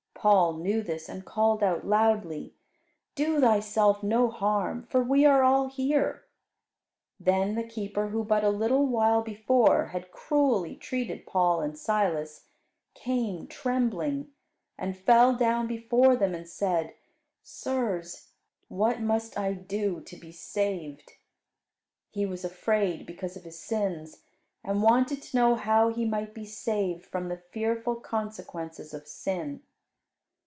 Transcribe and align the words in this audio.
Paul 0.23 0.57
knew 0.57 0.83
this, 0.83 1.09
and 1.09 1.25
called 1.25 1.63
out 1.63 1.83
loudly, 1.87 2.53
"Do 3.15 3.41
thyself 3.41 4.03
no 4.03 4.29
harm, 4.29 4.83
for 4.83 5.01
we 5.01 5.25
are 5.25 5.41
all 5.41 5.67
here." 5.67 6.25
Then 7.19 7.55
the 7.55 7.63
keeper, 7.63 8.09
who 8.09 8.23
but 8.23 8.43
a 8.43 8.51
little 8.51 8.85
while 8.85 9.23
before 9.23 9.87
had 9.87 10.11
cruelly 10.11 10.75
treated 10.75 11.25
Paul 11.25 11.61
and 11.61 11.75
Silas, 11.75 12.45
came 12.93 13.47
trembling, 13.47 14.29
and 14.77 14.95
fell 14.95 15.33
down 15.35 15.65
before 15.65 16.15
them, 16.15 16.35
and 16.35 16.47
said, 16.47 16.93
"Sirs, 17.41 18.29
what 18.67 19.01
must 19.01 19.39
I 19.39 19.53
do 19.53 20.01
to 20.01 20.15
be 20.15 20.31
saved?" 20.31 21.13
He 22.11 22.27
was 22.27 22.45
afraid 22.45 23.07
because 23.07 23.35
of 23.35 23.43
his 23.43 23.57
sins; 23.57 24.19
and 24.63 24.83
wanted 24.83 25.23
to 25.23 25.35
know 25.37 25.55
how 25.55 25.89
he 25.89 26.05
might 26.05 26.35
be 26.35 26.45
saved 26.45 27.07
from 27.07 27.27
the 27.27 27.37
fearful 27.49 27.95
consequences 27.95 28.93
of 28.93 29.07
sin. 29.07 29.63